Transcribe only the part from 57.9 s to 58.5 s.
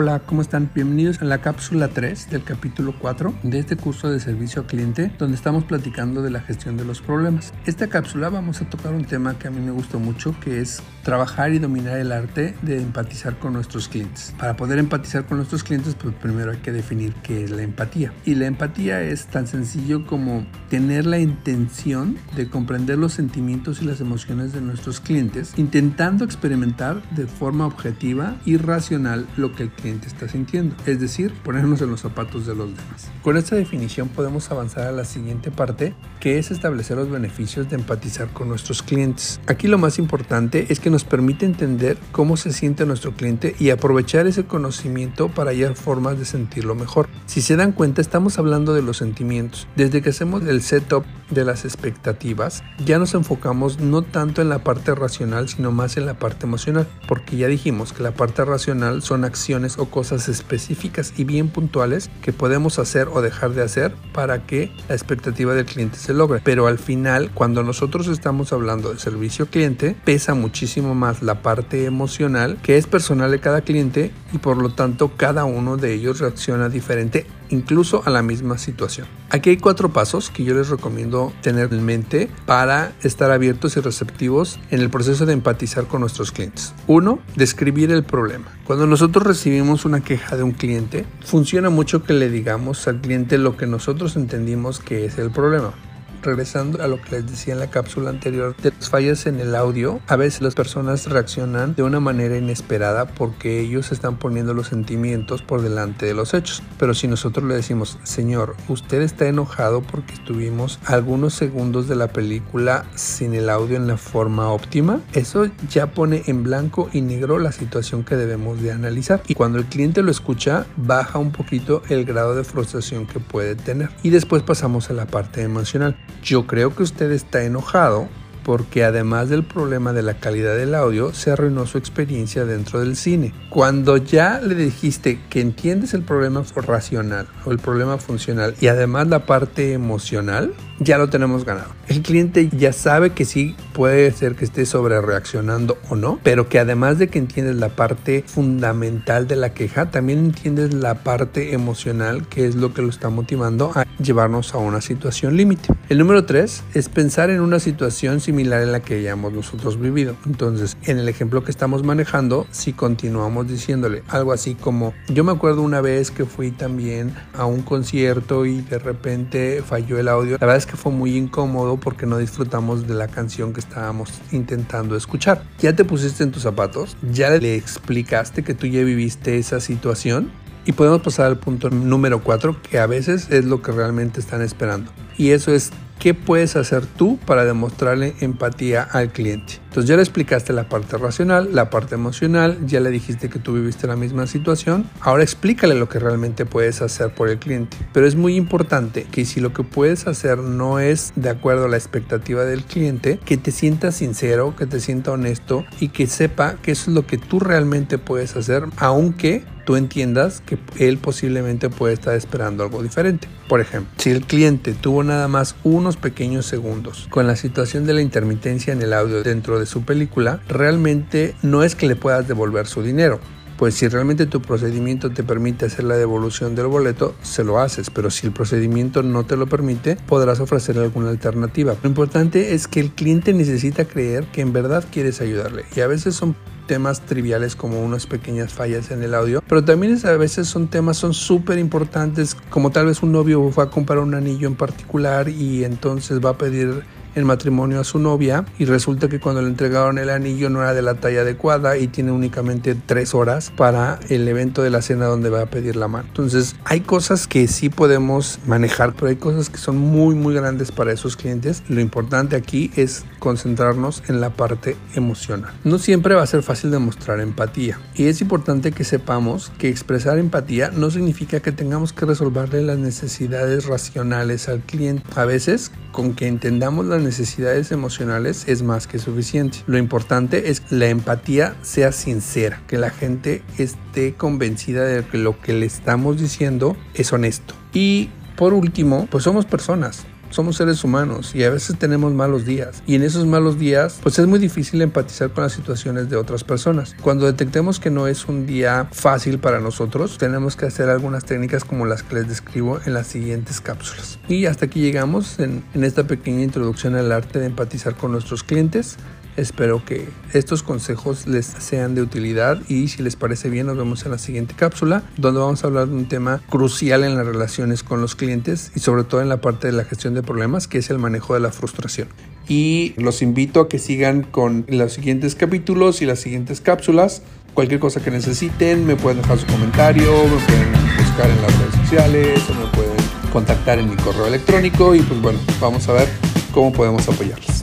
que la parte